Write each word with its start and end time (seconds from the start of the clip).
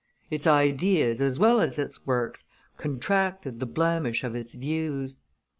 Its 0.31 0.47
ideas 0.47 1.21
as 1.21 1.37
well 1.37 1.61
as 1.61 1.77
its 1.77 2.07
works 2.07 2.45
contracted 2.75 3.59
the 3.59 3.67
blemish 3.67 4.23
of 4.23 4.33
its 4.33 4.55
views. 4.55 5.19